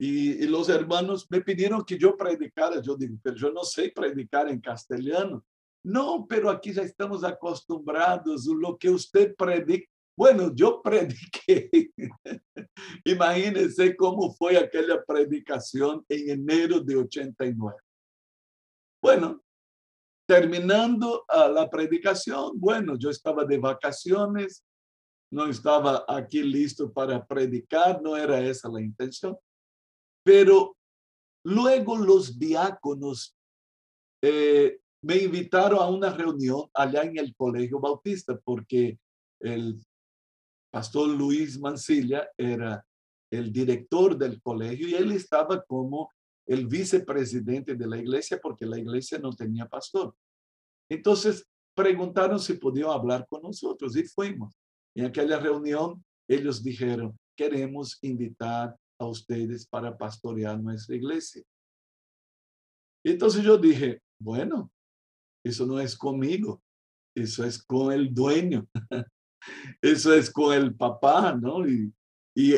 y, 0.00 0.44
los 0.48 0.68
hermanos 0.68 1.26
me 1.30 1.40
pidieron 1.40 1.84
que 1.84 1.96
yo 1.96 2.16
predicara. 2.16 2.82
Yo 2.82 2.96
digo, 2.96 3.16
pero 3.22 3.36
yo 3.36 3.52
no 3.52 3.62
sé 3.62 3.92
predicar 3.94 4.48
en 4.48 4.60
castellano. 4.60 5.44
No, 5.84 6.26
pero 6.28 6.50
aquí 6.50 6.72
ya 6.72 6.82
estamos 6.82 7.22
acostumbrados, 7.22 8.46
lo 8.46 8.76
que 8.76 8.90
usted 8.90 9.34
predica. 9.36 9.86
Bueno, 10.16 10.52
yo 10.52 10.82
prediqué. 10.82 11.92
Imagínense 13.04 13.94
cómo 13.94 14.34
fue 14.34 14.58
aquella 14.58 15.04
predicación 15.04 16.04
en 16.08 16.30
enero 16.30 16.80
de 16.80 16.96
89. 16.96 17.76
Bueno, 19.00 19.43
terminando 20.26 21.24
uh, 21.28 21.52
la 21.52 21.68
predicación, 21.68 22.58
bueno, 22.58 22.96
yo 22.98 23.10
estaba 23.10 23.44
de 23.44 23.58
vacaciones, 23.58 24.64
no 25.30 25.46
estaba 25.46 26.04
aquí 26.08 26.42
listo 26.42 26.92
para 26.92 27.24
predicar, 27.24 28.00
no 28.02 28.16
era 28.16 28.40
esa 28.40 28.68
la 28.68 28.80
intención, 28.80 29.36
pero 30.24 30.76
luego 31.44 31.96
los 31.96 32.38
diáconos 32.38 33.36
eh, 34.22 34.78
me 35.02 35.16
invitaron 35.16 35.80
a 35.80 35.86
una 35.86 36.10
reunión 36.10 36.70
allá 36.72 37.02
en 37.02 37.18
el 37.18 37.34
Colegio 37.36 37.78
Bautista, 37.78 38.38
porque 38.42 38.98
el 39.40 39.84
pastor 40.72 41.08
Luis 41.08 41.58
Mancilla 41.60 42.28
era 42.38 42.84
el 43.30 43.52
director 43.52 44.16
del 44.16 44.40
colegio 44.40 44.88
y 44.88 44.94
él 44.94 45.12
estaba 45.12 45.62
como 45.64 46.10
el 46.46 46.66
vicepresidente 46.66 47.74
de 47.74 47.86
la 47.86 47.98
iglesia 47.98 48.38
porque 48.42 48.66
la 48.66 48.78
iglesia 48.78 49.18
no 49.18 49.32
tenía 49.32 49.66
pastor. 49.66 50.14
Entonces 50.88 51.46
preguntaron 51.74 52.38
si 52.38 52.54
podían 52.54 52.90
hablar 52.90 53.26
con 53.28 53.42
nosotros 53.42 53.96
y 53.96 54.04
fuimos. 54.04 54.54
En 54.94 55.06
aquella 55.06 55.38
reunión 55.38 56.04
ellos 56.28 56.62
dijeron, 56.62 57.18
queremos 57.36 57.98
invitar 58.02 58.76
a 58.98 59.06
ustedes 59.06 59.66
para 59.66 59.96
pastorear 59.96 60.60
nuestra 60.60 60.94
iglesia. 60.94 61.42
Entonces 63.04 63.42
yo 63.42 63.58
dije, 63.58 64.00
bueno, 64.18 64.70
eso 65.44 65.66
no 65.66 65.78
es 65.78 65.96
conmigo, 65.96 66.62
eso 67.14 67.44
es 67.44 67.62
con 67.62 67.92
el 67.92 68.14
dueño, 68.14 68.66
eso 69.82 70.14
es 70.14 70.30
con 70.30 70.54
el 70.54 70.74
papá, 70.74 71.34
¿no? 71.34 71.68
Y, 71.68 71.92
y 72.34 72.54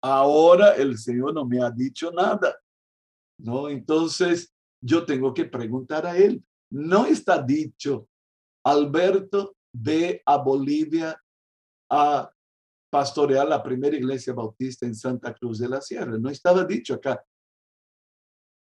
ahora 0.00 0.74
el 0.76 0.96
Señor 0.96 1.34
no 1.34 1.44
me 1.44 1.62
ha 1.62 1.70
dicho 1.70 2.10
nada. 2.12 2.56
¿No? 3.42 3.68
Entonces, 3.68 4.52
yo 4.82 5.04
tengo 5.04 5.34
que 5.34 5.44
preguntar 5.44 6.06
a 6.06 6.16
él. 6.16 6.42
No 6.72 7.06
está 7.06 7.42
dicho, 7.42 8.08
Alberto, 8.64 9.56
ve 9.72 10.22
a 10.24 10.36
Bolivia 10.36 11.20
a 11.90 12.30
pastorear 12.90 13.48
la 13.48 13.62
primera 13.62 13.96
iglesia 13.96 14.32
bautista 14.32 14.86
en 14.86 14.94
Santa 14.94 15.32
Cruz 15.34 15.58
de 15.58 15.68
la 15.68 15.80
Sierra. 15.80 16.18
No 16.18 16.28
estaba 16.28 16.64
dicho 16.64 16.94
acá. 16.94 17.24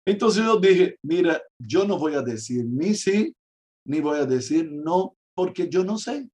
Entonces 0.06 0.44
yo 0.44 0.58
dije, 0.58 0.98
mira, 1.04 1.42
yo 1.60 1.86
no 1.86 1.98
voy 1.98 2.14
a 2.14 2.22
decir 2.22 2.66
ni 2.66 2.94
sí, 2.94 3.36
ni 3.86 4.00
voy 4.00 4.20
a 4.20 4.26
decir 4.26 4.70
no, 4.72 5.18
porque 5.36 5.70
yo 5.70 5.84
no 5.84 5.98
sé. 5.98 6.30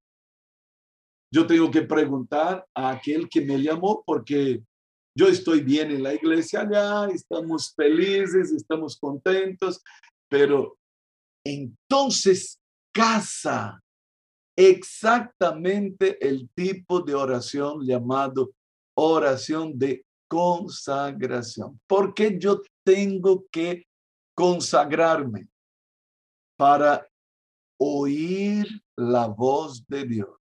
Yo 1.32 1.46
tengo 1.46 1.70
que 1.70 1.82
preguntar 1.82 2.64
a 2.74 2.90
aquel 2.90 3.28
que 3.28 3.40
me 3.40 3.60
llamó 3.60 4.04
porque 4.06 4.62
yo 5.16 5.28
estoy 5.28 5.60
bien 5.60 5.90
en 5.90 6.02
la 6.02 6.14
iglesia 6.14 6.62
allá, 6.62 7.08
estamos 7.12 7.72
felices, 7.74 8.52
estamos 8.52 8.96
contentos, 8.98 9.82
pero 10.28 10.76
entonces 11.44 12.58
casa 12.92 13.80
exactamente 14.56 16.18
el 16.26 16.48
tipo 16.54 17.00
de 17.00 17.14
oración 17.14 17.84
llamado 17.84 18.52
oración 18.96 19.78
de 19.78 20.04
consagración. 20.28 21.80
¿Por 21.86 22.14
qué 22.14 22.38
yo 22.38 22.62
tengo 22.84 23.46
que 23.50 23.86
consagrarme? 24.34 25.48
Para 26.56 27.06
oír 27.78 28.66
la 28.96 29.26
voz 29.26 29.84
de 29.86 30.04
Dios. 30.04 30.36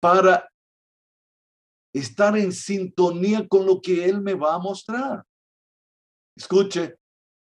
Para 0.00 0.51
estar 1.92 2.36
en 2.36 2.52
sintonía 2.52 3.46
con 3.46 3.66
lo 3.66 3.80
que 3.80 4.04
Él 4.04 4.20
me 4.20 4.34
va 4.34 4.54
a 4.54 4.58
mostrar. 4.58 5.24
Escuche, 6.36 6.96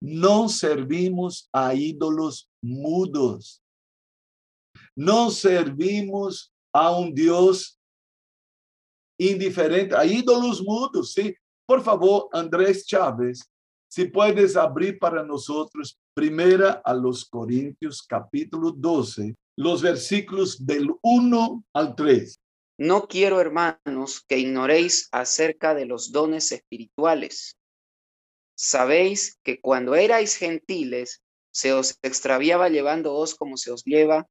no 0.01 0.49
servimos 0.49 1.47
a 1.53 1.73
ídolos 1.73 2.49
mudos. 2.61 3.61
No 4.95 5.31
servimos 5.31 6.51
a 6.73 6.91
un 6.91 7.13
Dios 7.13 7.79
indiferente, 9.17 9.95
a 9.95 10.05
ídolos 10.05 10.61
mudos, 10.61 11.13
¿sí? 11.13 11.35
Por 11.65 11.81
favor, 11.81 12.27
Andrés 12.33 12.85
Chávez, 12.85 13.49
si 13.89 14.05
puedes 14.05 14.55
abrir 14.57 14.99
para 14.99 15.23
nosotros 15.23 15.97
primera 16.13 16.81
a 16.83 16.93
los 16.93 17.25
Corintios 17.25 18.01
capítulo 18.01 18.71
12, 18.71 19.35
los 19.57 19.81
versículos 19.81 20.65
del 20.65 20.89
1 21.01 21.63
al 21.73 21.95
3. 21.95 22.39
No 22.77 23.07
quiero, 23.07 23.39
hermanos, 23.39 24.25
que 24.27 24.39
ignoréis 24.39 25.09
acerca 25.11 25.75
de 25.75 25.85
los 25.85 26.11
dones 26.11 26.51
espirituales. 26.51 27.57
Sabéis 28.55 29.39
que 29.43 29.61
cuando 29.61 29.95
erais 29.95 30.35
gentiles, 30.35 31.21
se 31.51 31.73
os 31.73 31.99
extraviaba 32.01 32.69
llevándoos 32.69 33.35
como 33.35 33.57
se 33.57 33.71
os 33.71 33.83
lleva 33.83 34.27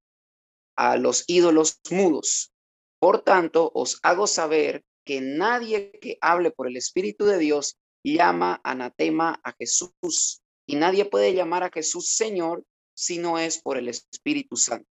a 0.77 0.97
los 0.97 1.25
ídolos 1.29 1.81
mudos. 1.91 2.53
Por 2.99 3.23
tanto, 3.23 3.71
os 3.75 3.99
hago 4.03 4.27
saber 4.27 4.85
que 5.05 5.21
nadie 5.21 5.93
que 6.01 6.19
hable 6.21 6.51
por 6.51 6.67
el 6.67 6.77
Espíritu 6.77 7.25
de 7.25 7.39
Dios 7.39 7.77
llama 8.05 8.61
anatema 8.65 9.41
a 9.45 9.53
Jesús, 9.53 10.43
y 10.67 10.77
nadie 10.77 11.05
puede 11.05 11.35
llamar 11.35 11.63
a 11.63 11.71
Jesús 11.71 12.15
Señor 12.15 12.65
si 12.95 13.19
no 13.19 13.39
es 13.39 13.61
por 13.61 13.77
el 13.77 13.89
Espíritu 13.89 14.57
Santo. 14.57 14.89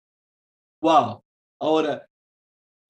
Wow. 0.81 1.23
Ahora, 1.59 2.09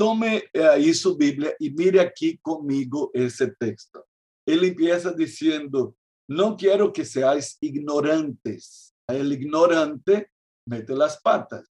tome 0.01 0.45
ahí 0.55 0.95
su 0.95 1.15
Biblia 1.15 1.53
y 1.59 1.69
mire 1.69 1.99
aquí 1.99 2.35
conmigo 2.39 3.11
ese 3.13 3.51
texto. 3.51 4.07
Él 4.47 4.63
empieza 4.63 5.11
diciendo, 5.11 5.95
no 6.27 6.57
quiero 6.57 6.91
que 6.91 7.05
seáis 7.05 7.55
ignorantes. 7.61 8.95
El 9.07 9.31
ignorante 9.31 10.31
mete 10.67 10.95
las 10.95 11.21
patas. 11.21 11.71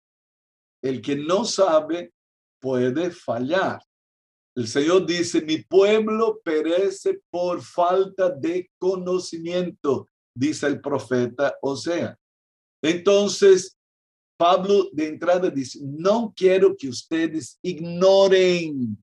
El 0.83 1.01
que 1.01 1.17
no 1.17 1.47
sabe 1.47 2.13
puede 2.61 3.13
fallar. 3.13 3.81
El 4.55 4.69
Señor 4.69 5.07
dice, 5.07 5.41
mi 5.41 5.63
pueblo 5.63 6.39
perece 6.45 7.23
por 7.31 7.63
falta 7.63 8.29
de 8.29 8.71
conocimiento, 8.79 10.07
dice 10.37 10.67
el 10.67 10.83
profeta 10.83 11.57
O 11.63 11.77
sea, 11.77 12.15
Entonces, 12.83 13.78
Pablo 14.39 14.89
de 14.93 15.09
entrada 15.09 15.51
dice, 15.51 15.81
no 15.83 16.33
quiero 16.35 16.75
que 16.77 16.89
ustedes 16.89 17.59
ignoren. 17.61 18.97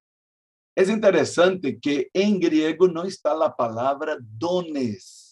Es 0.75 0.89
interesante 0.89 1.79
que 1.79 2.09
en 2.13 2.39
griego 2.39 2.87
no 2.87 3.03
está 3.03 3.35
la 3.35 3.55
palabra 3.55 4.17
dones 4.19 5.25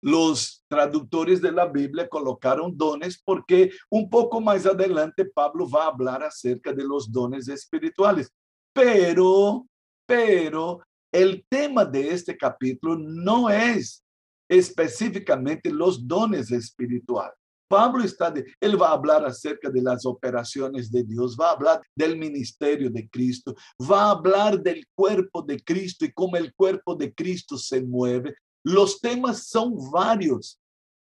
los 0.00 0.64
traductores 0.68 1.40
de 1.40 1.52
la 1.52 1.66
Biblia 1.66 2.08
colocaron 2.08 2.76
dones 2.76 3.20
porque 3.24 3.70
un 3.90 4.08
poco 4.08 4.40
más 4.40 4.64
adelante 4.66 5.24
Pablo 5.24 5.68
va 5.68 5.84
a 5.84 5.88
hablar 5.88 6.22
acerca 6.22 6.72
de 6.72 6.84
los 6.84 7.10
dones 7.10 7.48
espirituales. 7.48 8.32
Pero, 8.72 9.66
pero 10.06 10.80
el 11.12 11.44
tema 11.48 11.84
de 11.84 12.10
este 12.10 12.36
capítulo 12.36 12.96
no 12.96 13.50
es 13.50 14.04
específicamente 14.48 15.70
los 15.70 16.06
dones 16.06 16.50
espirituales. 16.52 17.36
Pablo 17.68 18.02
está 18.02 18.30
de, 18.30 18.46
él 18.60 18.80
va 18.80 18.88
a 18.88 18.94
hablar 18.94 19.24
acerca 19.24 19.68
de 19.70 19.82
las 19.82 20.06
operaciones 20.06 20.90
de 20.90 21.04
Dios, 21.04 21.36
va 21.38 21.50
a 21.50 21.52
hablar 21.52 21.82
del 21.94 22.16
ministerio 22.16 22.90
de 22.90 23.08
Cristo, 23.08 23.54
va 23.78 24.04
a 24.04 24.10
hablar 24.12 24.60
del 24.60 24.84
cuerpo 24.94 25.42
de 25.42 25.62
Cristo 25.62 26.04
y 26.04 26.12
cómo 26.12 26.36
el 26.36 26.54
cuerpo 26.54 26.94
de 26.94 27.12
Cristo 27.14 27.58
se 27.58 27.82
mueve, 27.82 28.34
los 28.64 29.00
temas 29.00 29.46
son 29.46 29.76
varios. 29.90 30.58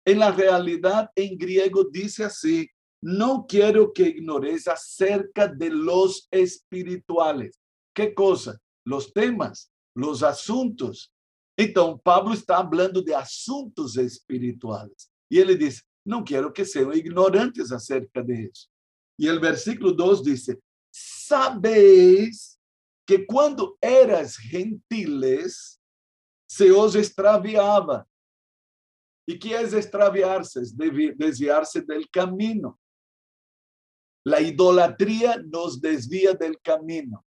En 0.06 0.20
la 0.20 0.32
realidad, 0.32 1.10
en 1.16 1.38
griego 1.38 1.86
dice 1.92 2.26
así, 2.26 2.70
no 3.02 3.46
quiero 3.48 3.94
que 3.94 4.04
ignores 4.04 4.68
acerca 4.68 5.48
de 5.48 5.70
los 5.70 6.28
espirituales. 6.32 7.60
¿Qué 7.94 8.14
cosa? 8.14 8.58
Los 8.86 9.14
temas, 9.14 9.72
los 9.96 10.24
asuntos. 10.24 11.12
Entonces, 11.58 12.02
Pablo 12.04 12.34
está 12.34 12.58
hablando 12.58 13.02
de 13.02 13.16
asuntos 13.16 13.98
espirituales. 13.98 15.10
Y 15.30 15.40
él 15.40 15.58
dice, 15.58 15.82
no 16.10 16.24
quiero 16.24 16.52
que 16.52 16.66
sean 16.66 16.92
ignorantes 16.94 17.72
acerca 17.72 18.24
de 18.24 18.46
eso. 18.46 18.68
Y 19.16 19.28
el 19.28 19.40
versículo 19.40 19.92
2 19.92 20.24
dice, 20.24 20.60
sabéis 20.92 22.60
que 23.06 23.28
cuando 23.28 23.78
eras 23.80 24.36
gentiles, 24.36 25.80
se 26.50 26.72
os 26.72 26.96
extraviaba. 26.96 28.08
¿Y 29.28 29.38
qué 29.38 29.62
es 29.62 29.74
extraviarse? 29.74 30.62
Es 30.62 30.76
desviarse 30.76 31.82
del 31.82 32.10
camino. 32.10 32.80
La 34.26 34.42
idolatría 34.42 35.38
nos 35.46 35.80
desvía 35.80 36.34
del 36.34 36.60
camino. 36.60 37.24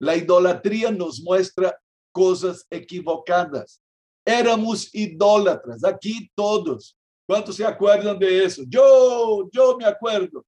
La 0.00 0.16
idolatría 0.16 0.90
nos 0.90 1.22
muestra 1.22 1.78
cosas 2.12 2.66
equivocadas. 2.68 3.80
Éramos 4.26 4.92
idólatras, 4.92 5.84
aquí 5.84 6.30
todos. 6.34 6.98
¿Cuántos 7.26 7.56
se 7.56 7.64
acuerdan 7.64 8.18
de 8.18 8.44
eso? 8.44 8.62
Yo, 8.68 9.48
yo 9.52 9.76
me 9.78 9.86
acuerdo. 9.86 10.44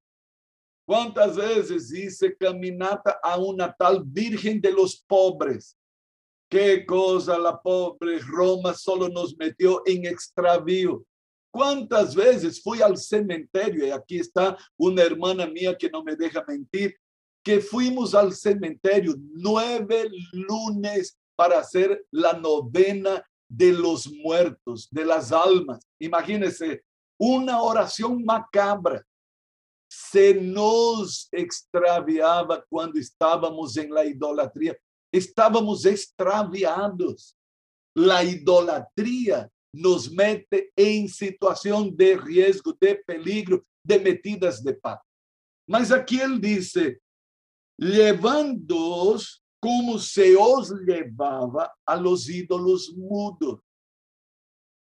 ¿Cuántas 0.87 1.37
veces 1.37 1.93
hice 1.93 2.37
caminata 2.37 3.19
a 3.23 3.39
una 3.39 3.73
tal 3.73 4.03
Virgen 4.05 4.61
de 4.61 4.71
los 4.71 5.03
pobres? 5.07 5.77
Qué 6.49 6.87
cosa 6.87 7.39
la 7.39 7.61
pobre 7.61 8.21
Roma 8.21 8.73
solo 8.73 9.09
nos 9.09 9.37
metió 9.37 9.83
en 9.85 10.07
extravío. 10.07 11.05
¿Cuántas 11.51 12.15
veces 12.15 12.63
fui 12.63 12.83
al 12.83 12.97
cementerio? 12.99 13.87
Y 13.87 13.91
aquí 13.91 14.19
está 14.19 14.57
una 14.77 15.03
hermana 15.03 15.47
mía 15.47 15.77
que 15.77 15.91
no 15.91 16.05
me 16.05 16.15
deja 16.15 16.45
mentir, 16.47 16.95
que 17.43 17.61
fuimos 17.61 18.15
al 18.15 18.33
cementerio 18.33 19.15
nueve 19.19 20.09
lunes 20.33 21.19
para 21.35 21.59
hacer 21.59 22.07
la 22.13 22.35
novena 22.35 23.25
de 23.49 23.73
los 23.73 24.11
muertos, 24.11 24.89
de 24.91 25.05
las 25.05 25.33
almas. 25.33 25.81
Imagínense, 25.99 26.83
una 27.19 27.63
oración 27.63 28.25
macabra. 28.25 29.05
Se 29.89 30.35
nos 30.35 31.29
extraviaba 31.31 32.65
cuando 32.69 32.99
estábamos 32.99 33.77
en 33.77 33.91
la 33.91 34.05
idolatría 34.05 34.77
estávamos 35.17 35.85
extraviados. 35.85 37.37
La 37.95 38.23
idolatría 38.23 39.51
nos 39.73 40.09
mete 40.09 40.71
em 40.77 41.09
situação 41.09 41.91
de 41.91 42.15
risco, 42.17 42.77
de 42.79 42.95
peligro, 42.95 43.67
de 43.85 43.99
metidas 43.99 44.61
de 44.61 44.73
pata. 44.75 45.05
Mas 45.67 45.91
aqui 45.91 46.21
ele 46.21 46.39
disse: 46.39 47.01
levando-os 47.79 49.43
como 49.67 49.99
se 49.99 50.37
os 50.37 50.71
levava 50.71 51.75
a 51.85 51.97
los 51.97 52.29
ídolos 52.29 52.95
mudos. 52.97 53.59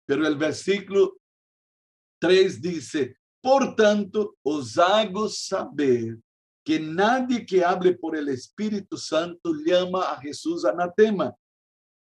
Pero 0.04 0.26
el 0.26 0.36
versículo 0.36 1.16
3 2.20 2.60
dice: 2.60 3.16
Portanto, 3.40 4.36
os 4.42 4.76
hago 4.76 5.28
saber 5.28 6.18
que 6.64 6.80
nadie 6.80 7.46
que 7.46 7.64
hable 7.64 7.96
por 7.96 8.16
el 8.16 8.28
Espíritu 8.30 8.96
Santo 8.96 9.52
llama 9.64 10.10
a 10.10 10.20
Jesús 10.20 10.64
anatema. 10.64 11.32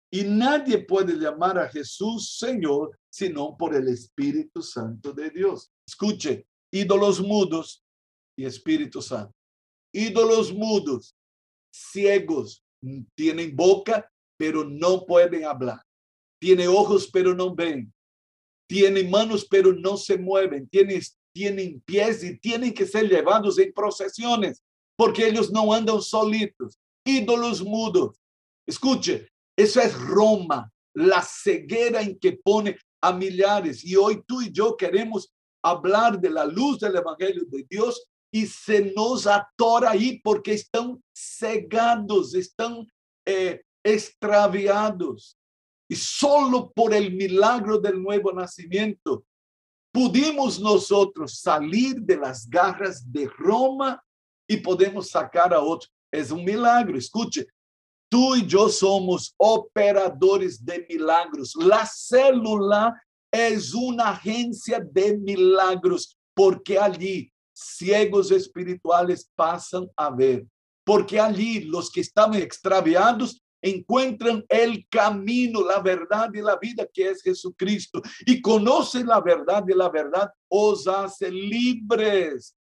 Y 0.10 0.24
nadie 0.24 0.78
puede 0.78 1.18
llamar 1.18 1.60
a 1.60 1.68
Jesús 1.68 2.38
Señor 2.38 2.98
sino 3.10 3.58
por 3.58 3.76
el 3.76 3.90
Espíritu 3.90 4.62
Santo 4.62 5.12
de 5.12 5.30
Dios. 5.30 5.70
Escuche, 5.86 6.48
ídolos 6.72 7.20
mudos 7.20 7.84
y 8.38 8.46
Espíritu 8.46 9.02
Santo. 9.02 9.36
Ídolos 9.94 10.54
mudos. 10.54 11.18
Ciegos, 11.72 12.64
tienen 13.16 13.56
boca, 13.56 14.10
pero 14.38 14.64
no 14.64 15.06
pueden 15.06 15.46
hablar. 15.46 15.82
Tienen 16.40 16.68
ojos, 16.68 17.10
pero 17.12 17.36
no 17.36 17.54
ven. 17.54 17.94
Tienen 18.68 19.10
manos, 19.10 19.46
pero 19.50 19.74
no 19.74 19.98
se 19.98 20.18
mueven. 20.18 20.68
Tienen, 20.68 21.02
tienen 21.34 21.82
pies 21.82 22.24
y 22.24 22.38
tienen 22.40 22.74
que 22.74 22.86
ser 22.86 23.08
llevados 23.08 23.60
en 23.60 23.72
procesiones, 23.74 24.64
porque 24.96 25.28
ellos 25.28 25.52
no 25.52 25.72
andan 25.74 26.02
solitos. 26.02 26.80
Ídolos 27.06 27.64
mudos. 27.64 28.18
Escuche, 28.68 29.28
eso 29.58 29.82
es 29.82 29.94
Roma, 30.00 30.72
la 30.94 31.22
ceguera 31.22 32.02
en 32.02 32.18
que 32.18 32.34
pone 32.34 32.78
a 33.02 33.12
millares. 33.12 33.84
Y 33.86 33.96
hoy 33.96 34.24
tú 34.26 34.42
y 34.42 34.52
yo 34.52 34.76
queremos 34.76 35.32
hablar 35.64 36.20
de 36.20 36.30
la 36.30 36.46
luz 36.46 36.80
del 36.80 36.96
Evangelio 36.96 37.44
de 37.48 37.66
Dios 37.70 38.08
y 38.32 38.48
se 38.48 38.94
nos 38.96 39.28
atora 39.28 39.91
ahí 39.91 40.20
porque 40.24 40.54
están 40.54 41.04
cegados, 41.13 42.34
están 42.34 42.88
eh, 43.26 43.62
extraviados. 43.84 45.38
Y 45.89 45.96
solo 45.96 46.72
por 46.72 46.94
el 46.94 47.13
milagro 47.13 47.78
del 47.78 48.02
nuevo 48.02 48.32
nacimiento 48.32 49.26
pudimos 49.91 50.60
nosotros 50.60 51.39
salir 51.39 51.96
de 52.02 52.15
las 52.15 52.50
garras 52.50 53.12
de 53.12 53.28
Roma 53.28 54.02
y 54.48 54.58
podemos 54.58 55.10
sacar 55.10 55.54
a 55.54 55.60
otro. 55.60 55.89
Es 56.10 56.32
un 56.32 56.46
milagro. 56.46 56.98
Escuche, 56.98 57.46
tú 58.10 58.36
y 58.36 58.46
yo 58.46 58.70
somos 58.70 59.34
operadores 59.38 60.63
de 60.63 60.86
milagros. 60.89 61.56
La 61.56 61.86
célula 61.86 62.94
es 63.30 63.74
una 63.74 64.10
agencia 64.10 64.80
de 64.80 65.17
milagros 65.17 66.17
porque 66.34 66.80
allí 66.80 67.32
ciegos 67.54 68.32
espirituales 68.32 69.30
pasan 69.36 69.88
a 69.96 70.10
ver, 70.10 70.46
porque 70.84 71.20
allí 71.20 71.62
los 71.62 71.92
que 71.92 72.02
estaban 72.02 72.36
extraviados 72.36 73.42
encuentran 73.62 74.44
el 74.50 74.88
camino, 74.90 75.64
la 75.64 75.80
verdad 75.80 76.32
y 76.34 76.42
la 76.42 76.58
vida 76.58 76.88
que 76.92 77.10
es 77.10 77.22
Jesucristo 77.22 78.02
y 78.26 78.42
conocen 78.42 79.08
la 79.08 79.22
verdad 79.22 79.64
y 79.68 79.74
la 79.74 79.90
verdad 79.90 80.32
os 80.50 80.88
hace 80.88 81.32
libres. 81.32 82.56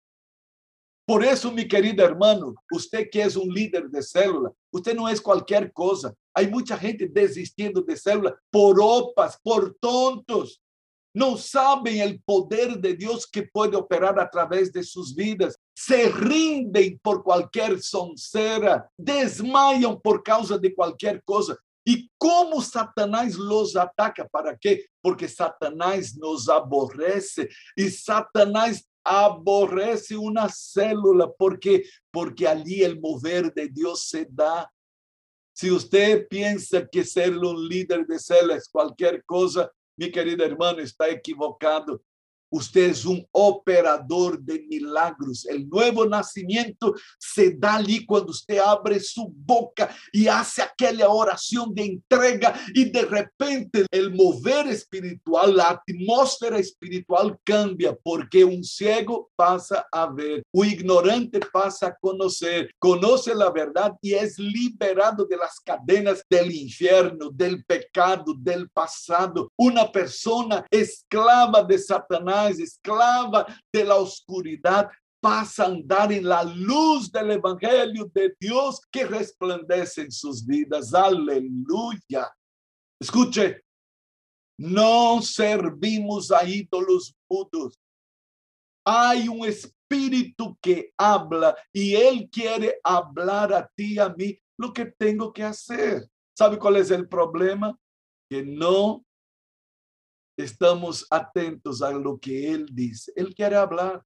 Por 1.07 1.25
eso, 1.25 1.53
mi 1.53 1.69
querido 1.69 2.05
hermano, 2.05 2.55
usted 2.73 3.09
que 3.11 3.23
es 3.23 3.37
un 3.37 3.49
líder 3.49 3.89
de 3.89 4.03
célula, 4.03 4.51
usted 4.73 4.95
no 4.95 5.09
es 5.09 5.21
cualquier 5.21 5.73
cosa. 5.73 6.13
Hay 6.35 6.49
mucha 6.49 6.77
gente 6.77 7.09
desistiendo 7.09 7.81
de 7.81 7.97
célula 7.97 8.37
por 8.51 8.77
opas, 8.81 9.39
por 9.41 9.77
tontos. 9.79 10.61
No 11.17 11.39
saben 11.39 12.03
el 12.03 12.21
poder 12.21 12.79
de 12.79 12.93
Dios 12.93 13.27
que 13.27 13.43
puede 13.43 13.75
operar 13.75 14.21
a 14.21 14.29
través 14.29 14.71
de 14.71 14.83
sus 14.83 15.15
vidas. 15.15 15.59
Se 15.75 16.11
rinden 16.11 17.01
por 17.03 17.25
cualquier 17.25 17.81
soncera, 17.83 18.87
desmayan 18.99 19.99
por 19.99 20.23
causa 20.23 20.59
de 20.59 20.75
cualquier 20.75 21.25
cosa. 21.25 21.57
¿Y 21.83 22.11
cómo 22.19 22.61
Satanás 22.61 23.35
los 23.35 23.75
ataca? 23.77 24.29
¿Para 24.29 24.59
qué? 24.59 24.85
Porque 25.01 25.27
Satanás 25.27 26.15
nos 26.19 26.51
aborrece 26.51 27.49
y 27.75 27.89
Satanás 27.89 28.87
aborrece 29.03 30.19
una 30.19 30.51
célula 30.51 31.33
porque 31.39 31.85
porque 32.11 32.47
allí 32.47 32.83
el 32.83 33.01
mover 33.01 33.55
de 33.55 33.69
Dios 33.69 34.07
se 34.07 34.29
da. 34.31 34.71
Si 35.55 35.71
usted 35.71 36.29
piensa 36.29 36.87
que 36.87 37.03
ser 37.05 37.39
un 37.39 37.67
líder 37.67 38.07
de 38.07 38.19
célula 38.19 38.57
es 38.57 38.69
cualquier 38.69 39.25
cosa, 39.25 39.73
mi 39.97 40.11
querido 40.11 40.45
hermano, 40.45 40.81
está 40.81 41.09
equivocado. 41.09 42.03
Usted 42.51 42.91
es 42.91 43.05
un 43.05 43.27
operador 43.33 44.41
de 44.41 44.61
milagros. 44.69 45.47
El 45.47 45.69
nuevo 45.69 46.07
nacimiento 46.07 46.95
se 47.19 47.53
da 47.57 47.77
allí 47.77 48.07
cuando 48.07 48.31
usted 48.31 48.59
abre 48.59 49.01
su 49.01 49.29
boca 49.35 49.95
y 50.13 50.29
hace 50.29 50.63
aquella 50.63 51.09
oración 51.09 51.75
de 51.75 51.85
entrega 51.85 52.55
y 52.75 52.91
de 52.91 53.03
repente 53.03 53.87
el 53.91 54.15
mover 54.15 54.69
espiritual, 54.69 55.57
la 55.57 55.71
atmósfera 55.71 56.59
espiritual 56.59 57.39
cambia 57.45 57.97
porque 58.03 58.45
un 58.45 58.63
ciego 58.63 59.31
pasa 59.35 59.87
a 59.91 60.07
ver, 60.07 60.43
un 60.53 60.67
ignorante 60.67 61.41
pasa 61.53 61.89
a 61.89 61.97
conocer, 61.97 62.71
conoce 62.79 63.35
la 63.35 63.51
verdad 63.51 63.95
y 64.01 64.15
es 64.15 64.39
liberado 64.39 65.25
de 65.25 65.37
las 65.37 65.61
cadenas 65.61 66.23
del 66.31 66.53
infierno, 66.53 67.31
del 67.31 67.65
pecado, 67.65 68.35
del 68.39 68.69
pasado. 68.71 69.51
Una 69.57 69.91
persona 69.91 70.65
esclava 70.71 71.63
de 71.63 71.79
Satanás 71.79 72.46
esclava 72.51 73.47
de 73.73 73.85
la 73.85 73.97
oscuridad, 73.97 74.89
pasa 75.21 75.65
a 75.65 75.67
andar 75.67 76.13
en 76.13 76.25
la 76.25 76.45
luz 76.45 77.11
del 77.11 77.33
Evangelio 77.33 78.11
de 78.15 78.35
Dios 78.39 78.81
que 78.91 79.07
resplandece 79.07 80.03
en 80.03 80.13
sus 80.13 80.45
vidas. 80.47 80.95
Aleluya. 80.95 82.31
Escuche, 83.01 83.63
no 84.59 85.21
servimos 85.23 86.31
a 86.31 86.45
ídolos 86.45 87.15
mudos. 87.29 87.79
Hay 88.85 89.29
un 89.29 89.45
espíritu 89.47 90.57
que 90.61 90.93
habla 90.97 91.57
y 91.73 91.95
él 91.95 92.29
quiere 92.31 92.79
hablar 92.83 93.53
a 93.53 93.69
ti, 93.75 93.99
a 93.99 94.09
mí, 94.11 94.39
lo 94.59 94.73
que 94.73 94.87
tengo 94.87 95.33
que 95.33 95.43
hacer. 95.43 96.09
¿Sabe 96.37 96.59
cuál 96.59 96.77
es 96.77 96.91
el 96.91 97.09
problema? 97.09 97.77
Que 98.31 98.45
no 98.45 99.05
estamos 100.37 101.07
atentos 101.11 101.83
a 101.83 101.91
lo 101.93 102.19
que 102.19 102.53
Él 102.53 102.67
dice. 102.73 103.13
Él 103.17 103.35
quiere 103.35 103.57
hablar. 103.57 104.03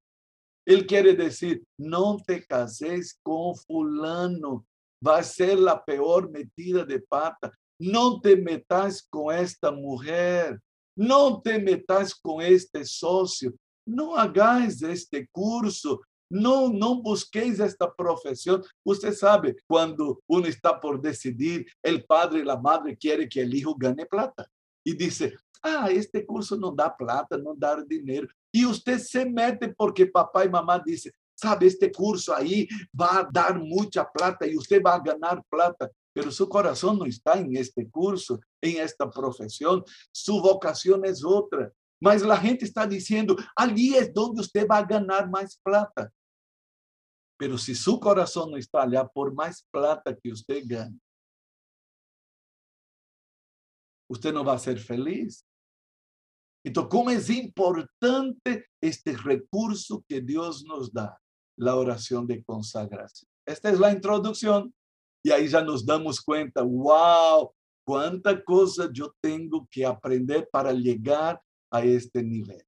Él 0.67 0.87
quiere 0.87 1.15
decir, 1.15 1.65
no 1.79 2.19
te 2.25 2.45
cases 2.47 3.19
con 3.23 3.57
fulano. 3.57 4.67
Va 5.07 5.19
a 5.19 5.23
ser 5.23 5.59
la 5.59 5.83
peor 5.85 6.31
metida 6.31 6.85
de 6.85 7.01
pata. 7.01 7.53
No 7.81 8.21
te 8.21 8.37
metas 8.37 9.03
con 9.09 9.35
esta 9.35 9.71
mujer. 9.71 10.61
No 10.97 11.41
te 11.41 11.59
metas 11.59 12.15
con 12.15 12.43
este 12.43 12.85
socio. 12.85 13.55
No 13.87 14.17
hagáis 14.17 14.83
este 14.83 15.27
curso. 15.33 16.01
No, 16.31 16.69
no 16.69 17.03
busquéis 17.03 17.59
esta 17.59 17.93
profesión. 17.93 18.63
Usted 18.85 19.13
sabe, 19.13 19.57
cuando 19.67 20.21
uno 20.29 20.47
está 20.47 20.79
por 20.81 21.01
decidir, 21.01 21.67
el 21.83 22.05
padre 22.05 22.41
y 22.41 22.45
la 22.45 22.57
madre 22.57 22.97
quiere 22.97 23.29
que 23.29 23.41
el 23.41 23.53
hijo 23.53 23.75
gane 23.75 24.07
plata. 24.07 24.49
Y 24.85 24.95
dice, 24.95 25.37
ah, 25.63 25.91
este 25.91 26.25
curso 26.25 26.57
não 26.57 26.75
dá 26.75 26.89
plata, 26.91 27.37
não 27.37 27.57
dá 27.57 27.77
dinheiro. 27.83 28.29
E 28.53 28.65
você 28.65 28.99
se 28.99 29.25
mete 29.25 29.69
porque 29.77 30.07
papai 30.07 30.47
e 30.47 30.51
mamãe 30.51 30.81
disse, 30.85 31.13
sabe, 31.37 31.67
este 31.67 31.91
curso 31.91 32.33
aí 32.33 32.69
vai 32.93 33.27
dar 33.31 33.59
muita 33.59 34.05
plata 34.05 34.47
e 34.47 34.55
você 34.55 34.81
vai 34.81 35.01
ganhar 35.03 35.43
plata. 35.51 35.91
Pero 36.13 36.33
su 36.33 36.49
corazón 36.49 36.99
no 36.99 37.07
está 37.07 37.39
en 37.39 37.57
este 37.57 37.89
curso, 37.89 38.41
en 38.61 38.81
esta 38.81 39.09
profesión. 39.09 39.85
Su 40.13 40.41
vocación 40.41 41.05
es 41.05 41.25
otra. 41.25 41.73
Mas 42.01 42.23
la 42.23 42.37
gente 42.37 42.65
está 42.65 42.87
diciendo, 42.87 43.37
allí 43.55 43.95
es 43.95 44.13
donde 44.13 44.41
usted 44.41 44.67
va 44.67 44.79
a 44.79 44.85
ganar 44.85 45.31
más 45.31 45.59
plata. 45.63 46.11
Pero 47.39 47.57
si 47.57 47.75
su 47.75 48.01
corazón 48.01 48.51
no 48.51 48.57
está 48.57 48.83
allá, 48.83 49.07
por 49.07 49.33
más 49.35 49.67
plata 49.71 50.15
que 50.15 50.33
usted 50.33 50.63
gane, 50.67 50.99
usted 54.11 54.33
no 54.33 54.45
va 54.45 54.55
a 54.55 54.59
ser 54.59 54.79
feliz. 54.79 55.45
Então, 56.65 56.89
como 56.89 57.11
é 57.11 57.15
importante 57.15 58.67
este 58.83 59.13
recurso 59.13 60.05
que 60.07 60.21
Deus 60.21 60.63
nos 60.65 60.91
dá, 60.91 61.17
a 61.59 61.77
oração 61.77 62.27
de 62.27 62.43
consagração. 62.43 63.29
Esta 63.47 63.71
é 63.71 63.85
a 63.85 63.93
introdução. 63.93 64.71
E 65.25 65.33
aí 65.33 65.47
já 65.47 65.63
nos 65.63 65.85
damos 65.85 66.19
conta, 66.19 66.65
uau, 66.65 67.55
quanta 67.87 68.41
coisa 68.41 68.91
eu 68.95 69.15
tenho 69.23 69.67
que 69.71 69.85
aprender 69.85 70.49
para 70.51 70.75
chegar 70.75 71.41
a 71.71 71.85
este 71.85 72.23
nível. 72.23 72.59